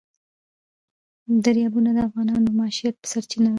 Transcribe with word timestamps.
دریابونه 1.45 1.89
د 1.93 1.97
افغانانو 2.07 2.45
د 2.47 2.49
معیشت 2.59 2.95
سرچینه 3.11 3.43
ده. 3.49 3.49